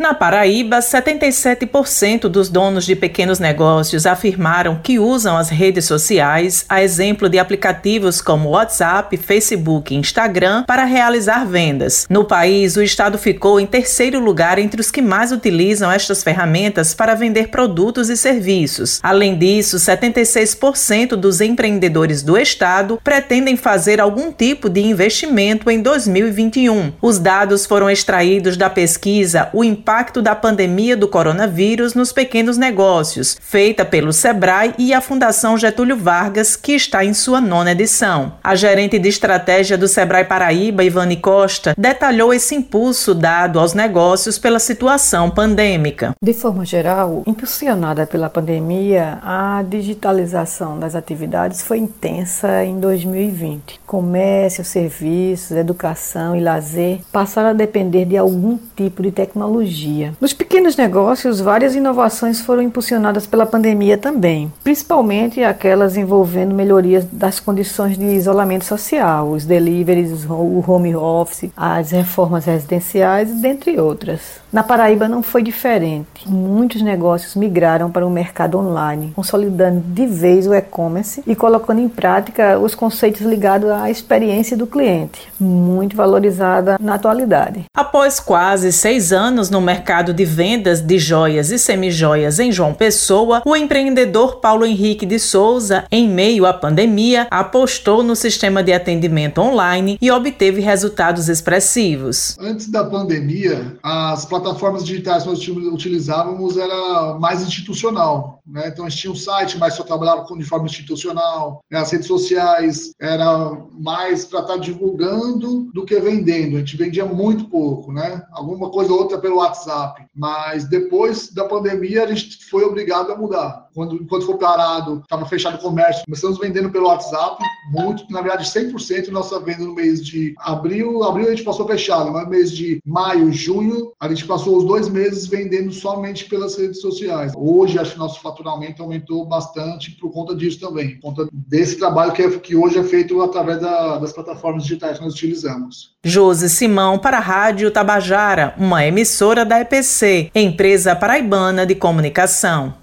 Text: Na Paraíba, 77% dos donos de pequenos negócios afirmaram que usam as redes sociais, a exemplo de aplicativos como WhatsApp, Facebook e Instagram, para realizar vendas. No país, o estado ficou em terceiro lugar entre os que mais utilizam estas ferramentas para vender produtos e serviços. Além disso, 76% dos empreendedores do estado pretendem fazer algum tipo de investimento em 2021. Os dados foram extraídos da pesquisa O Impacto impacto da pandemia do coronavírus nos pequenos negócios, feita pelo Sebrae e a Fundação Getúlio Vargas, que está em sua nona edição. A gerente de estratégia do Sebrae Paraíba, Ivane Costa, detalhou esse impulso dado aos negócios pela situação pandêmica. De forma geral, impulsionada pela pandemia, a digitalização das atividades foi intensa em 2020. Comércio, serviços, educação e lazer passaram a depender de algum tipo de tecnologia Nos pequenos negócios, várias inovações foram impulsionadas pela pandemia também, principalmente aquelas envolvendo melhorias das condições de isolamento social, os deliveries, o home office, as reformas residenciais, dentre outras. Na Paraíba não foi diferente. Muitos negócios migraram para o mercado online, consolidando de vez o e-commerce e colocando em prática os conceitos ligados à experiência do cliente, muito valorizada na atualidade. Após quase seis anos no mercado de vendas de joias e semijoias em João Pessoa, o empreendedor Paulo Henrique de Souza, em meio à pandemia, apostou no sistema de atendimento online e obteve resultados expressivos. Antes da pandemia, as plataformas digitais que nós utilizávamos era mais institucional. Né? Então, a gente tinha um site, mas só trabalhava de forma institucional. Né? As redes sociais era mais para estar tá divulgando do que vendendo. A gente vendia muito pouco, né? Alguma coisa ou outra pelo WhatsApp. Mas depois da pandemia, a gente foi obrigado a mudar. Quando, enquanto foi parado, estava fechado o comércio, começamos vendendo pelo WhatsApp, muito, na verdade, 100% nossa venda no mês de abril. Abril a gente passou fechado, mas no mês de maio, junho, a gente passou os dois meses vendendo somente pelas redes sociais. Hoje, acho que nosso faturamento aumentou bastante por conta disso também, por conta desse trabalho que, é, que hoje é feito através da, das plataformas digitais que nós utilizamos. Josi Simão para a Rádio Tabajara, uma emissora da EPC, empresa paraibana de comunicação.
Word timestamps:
Na 0.00 0.14
Paraíba, 0.14 0.78
77% 0.78 2.22
dos 2.22 2.48
donos 2.48 2.86
de 2.86 2.96
pequenos 2.96 3.38
negócios 3.38 4.06
afirmaram 4.06 4.80
que 4.82 4.98
usam 4.98 5.36
as 5.36 5.50
redes 5.50 5.84
sociais, 5.84 6.64
a 6.70 6.82
exemplo 6.82 7.28
de 7.28 7.38
aplicativos 7.38 8.22
como 8.22 8.48
WhatsApp, 8.48 9.14
Facebook 9.18 9.92
e 9.92 9.98
Instagram, 9.98 10.64
para 10.64 10.84
realizar 10.84 11.44
vendas. 11.44 12.06
No 12.08 12.24
país, 12.24 12.76
o 12.76 12.82
estado 12.82 13.18
ficou 13.18 13.60
em 13.60 13.66
terceiro 13.66 14.18
lugar 14.18 14.58
entre 14.58 14.80
os 14.80 14.90
que 14.90 15.02
mais 15.02 15.32
utilizam 15.32 15.92
estas 15.92 16.22
ferramentas 16.22 16.94
para 16.94 17.14
vender 17.14 17.48
produtos 17.48 18.08
e 18.08 18.16
serviços. 18.16 19.00
Além 19.02 19.36
disso, 19.36 19.76
76% 19.76 21.08
dos 21.08 21.42
empreendedores 21.42 22.22
do 22.22 22.38
estado 22.38 22.98
pretendem 23.04 23.54
fazer 23.54 24.00
algum 24.00 24.32
tipo 24.32 24.70
de 24.70 24.80
investimento 24.80 25.70
em 25.70 25.82
2021. 25.82 26.94
Os 27.02 27.18
dados 27.18 27.66
foram 27.66 27.90
extraídos 27.90 28.56
da 28.56 28.70
pesquisa 28.70 29.50
O 29.52 29.62
Impacto 29.62 29.89
impacto 29.90 30.22
da 30.22 30.36
pandemia 30.36 30.96
do 30.96 31.08
coronavírus 31.08 31.94
nos 31.94 32.12
pequenos 32.12 32.56
negócios, 32.56 33.36
feita 33.40 33.84
pelo 33.84 34.12
Sebrae 34.12 34.72
e 34.78 34.94
a 34.94 35.00
Fundação 35.00 35.58
Getúlio 35.58 35.96
Vargas, 35.96 36.54
que 36.54 36.74
está 36.74 37.04
em 37.04 37.12
sua 37.12 37.40
nona 37.40 37.72
edição. 37.72 38.34
A 38.44 38.54
gerente 38.54 39.00
de 39.00 39.08
estratégia 39.08 39.76
do 39.76 39.88
Sebrae 39.88 40.24
Paraíba, 40.24 40.84
Ivane 40.84 41.16
Costa, 41.16 41.74
detalhou 41.76 42.32
esse 42.32 42.54
impulso 42.54 43.16
dado 43.16 43.58
aos 43.58 43.74
negócios 43.74 44.38
pela 44.38 44.60
situação 44.60 45.28
pandêmica. 45.28 46.12
De 46.22 46.34
forma 46.34 46.64
geral, 46.64 47.24
impulsionada 47.26 48.06
pela 48.06 48.30
pandemia, 48.30 49.18
a 49.24 49.64
digitalização 49.68 50.78
das 50.78 50.94
atividades 50.94 51.62
foi 51.62 51.78
intensa 51.78 52.64
em 52.64 52.78
2020. 52.78 53.80
Comércio, 53.84 54.64
serviços, 54.64 55.56
educação 55.56 56.36
e 56.36 56.40
lazer 56.40 57.00
passaram 57.10 57.48
a 57.48 57.54
depender 57.54 58.04
de 58.04 58.16
algum 58.16 58.56
tipo 58.76 59.02
de 59.02 59.10
tecnologia 59.10 59.79
Nos 60.20 60.32
pequenos 60.32 60.76
negócios, 60.76 61.40
várias 61.40 61.74
inovações 61.74 62.40
foram 62.40 62.62
impulsionadas 62.62 63.26
pela 63.26 63.46
pandemia 63.46 63.96
também, 63.96 64.52
principalmente 64.62 65.42
aquelas 65.42 65.96
envolvendo 65.96 66.54
melhorias 66.54 67.04
das 67.10 67.40
condições 67.40 67.96
de 67.96 68.04
isolamento 68.04 68.64
social, 68.64 69.30
os 69.30 69.44
deliveries, 69.44 70.24
o 70.28 70.64
home 70.66 70.94
office, 70.94 71.50
as 71.56 71.90
reformas 71.90 72.44
residenciais, 72.44 73.30
dentre 73.40 73.78
outras. 73.80 74.40
Na 74.52 74.64
Paraíba 74.64 75.08
não 75.08 75.22
foi 75.22 75.44
diferente. 75.44 76.28
Muitos 76.28 76.82
negócios 76.82 77.36
migraram 77.36 77.88
para 77.88 78.04
o 78.04 78.10
mercado 78.10 78.58
online, 78.58 79.12
consolidando 79.14 79.80
de 79.80 80.06
vez 80.06 80.44
o 80.44 80.52
e-commerce 80.52 81.22
e 81.24 81.36
colocando 81.36 81.80
em 81.80 81.88
prática 81.88 82.58
os 82.58 82.74
conceitos 82.74 83.20
ligados 83.20 83.70
à 83.70 83.88
experiência 83.88 84.56
do 84.56 84.66
cliente, 84.66 85.32
muito 85.38 85.96
valorizada 85.96 86.76
na 86.80 86.94
atualidade. 86.94 87.64
Após 87.72 88.18
quase 88.18 88.72
seis 88.72 89.12
anos 89.12 89.50
no 89.50 89.60
mercado 89.60 90.12
de 90.12 90.24
vendas 90.24 90.80
de 90.80 90.98
joias 90.98 91.52
e 91.52 91.58
semijoias 91.58 92.40
em 92.40 92.50
João 92.50 92.74
Pessoa, 92.74 93.42
o 93.46 93.54
empreendedor 93.54 94.40
Paulo 94.40 94.66
Henrique 94.66 95.06
de 95.06 95.20
Souza, 95.20 95.84
em 95.92 96.08
meio 96.08 96.44
à 96.44 96.52
pandemia, 96.52 97.28
apostou 97.30 98.02
no 98.02 98.16
sistema 98.16 98.64
de 98.64 98.72
atendimento 98.72 99.40
online 99.40 99.96
e 100.02 100.10
obteve 100.10 100.60
resultados 100.60 101.28
expressivos. 101.28 102.36
Antes 102.40 102.66
da 102.66 102.82
pandemia, 102.82 103.76
as 103.80 104.24
plataformas 104.24 104.39
digitais 104.84 105.22
que 105.22 105.28
nós 105.28 105.46
utilizávamos 105.72 106.56
era 106.56 107.18
mais 107.18 107.42
institucional. 107.42 108.40
Né? 108.46 108.68
Então, 108.68 108.84
a 108.84 108.88
gente 108.88 109.00
tinha 109.00 109.12
um 109.12 109.16
site, 109.16 109.58
mas 109.58 109.74
só 109.74 109.84
trabalhava 109.84 110.26
de 110.36 110.44
forma 110.44 110.66
institucional. 110.66 111.62
Né? 111.70 111.78
As 111.78 111.90
redes 111.90 112.06
sociais 112.06 112.92
era 113.00 113.56
mais 113.78 114.24
para 114.24 114.40
estar 114.40 114.54
tá 114.54 114.58
divulgando 114.58 115.70
do 115.72 115.84
que 115.84 115.98
vendendo. 116.00 116.56
A 116.56 116.60
gente 116.60 116.76
vendia 116.76 117.04
muito 117.04 117.44
pouco, 117.48 117.92
né? 117.92 118.22
Alguma 118.32 118.70
coisa 118.70 118.92
ou 118.92 118.98
outra 118.98 119.18
pelo 119.18 119.36
WhatsApp. 119.36 120.04
Mas 120.14 120.68
depois 120.68 121.32
da 121.32 121.44
pandemia, 121.44 122.04
a 122.04 122.12
gente 122.12 122.44
foi 122.46 122.64
obrigado 122.64 123.12
a 123.12 123.16
mudar. 123.16 123.68
Quando, 123.74 123.96
enquanto 123.96 124.26
foi 124.26 124.36
parado, 124.36 125.00
estava 125.02 125.24
fechado 125.26 125.56
o 125.56 125.58
comércio, 125.58 126.04
começamos 126.04 126.38
vendendo 126.38 126.70
pelo 126.70 126.86
WhatsApp, 126.86 127.42
muito, 127.70 128.04
na 128.10 128.20
verdade, 128.20 128.48
100% 128.48 129.08
nossa 129.08 129.38
venda 129.40 129.64
no 129.64 129.74
mês 129.74 130.04
de 130.04 130.34
abril. 130.38 131.02
Abril 131.04 131.28
a 131.28 131.30
gente 131.30 131.44
passou 131.44 131.66
fechado, 131.66 132.10
mas 132.10 132.24
no 132.24 132.30
mês 132.30 132.52
de 132.52 132.80
maio, 132.84 133.32
junho, 133.32 133.92
a 134.00 134.08
gente 134.08 134.24
passou 134.24 134.58
os 134.58 134.64
dois 134.64 134.88
meses 134.88 135.26
vendendo 135.26 135.72
somente 135.72 136.24
pelas 136.24 136.56
redes 136.56 136.80
sociais. 136.80 137.32
Hoje, 137.36 137.78
acho 137.78 137.92
que 137.92 137.98
nosso 137.98 138.20
faturamento 138.20 138.82
aumentou 138.82 139.24
bastante 139.24 139.92
por 139.92 140.10
conta 140.10 140.34
disso 140.34 140.60
também, 140.60 140.96
por 140.96 141.14
conta 141.14 141.28
desse 141.32 141.76
trabalho 141.76 142.12
que, 142.12 142.22
é, 142.22 142.30
que 142.38 142.56
hoje 142.56 142.78
é 142.78 142.84
feito 142.84 143.20
através 143.22 143.60
da, 143.60 143.98
das 143.98 144.12
plataformas 144.12 144.64
digitais 144.64 144.98
que 144.98 145.04
nós 145.04 145.14
utilizamos. 145.14 145.94
Josi 146.04 146.48
Simão 146.48 146.98
para 146.98 147.18
a 147.18 147.20
Rádio 147.20 147.70
Tabajara, 147.70 148.54
uma 148.58 148.84
emissora 148.84 149.44
da 149.44 149.60
EPC, 149.60 150.30
empresa 150.34 150.96
paraibana 150.96 151.66
de 151.66 151.74
comunicação. 151.74 152.79